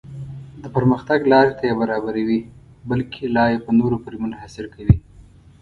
[0.63, 2.39] د پرمختګ لارې ته یې برابروي
[2.89, 4.97] بلکې لا یې په نورو پورې منحصر کوي.